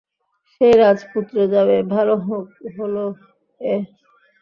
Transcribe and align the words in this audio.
সেই 0.53 0.73
রাজপুত্র 0.79 1.35
যাবে 1.53 1.75
ভালহোল-এ। 1.91 3.75